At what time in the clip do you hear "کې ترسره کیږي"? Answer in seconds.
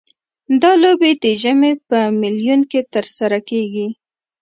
2.71-3.87